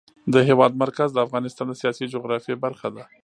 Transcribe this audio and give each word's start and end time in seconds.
د 0.33 0.35
هېواد 0.47 0.71
مرکز 0.83 1.09
د 1.13 1.17
افغانستان 1.25 1.65
د 1.69 1.73
سیاسي 1.81 2.05
جغرافیه 2.13 2.55
برخه 2.65 2.87
ده. 2.95 3.03